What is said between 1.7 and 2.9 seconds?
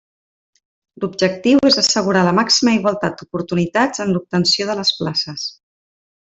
assegurar la màxima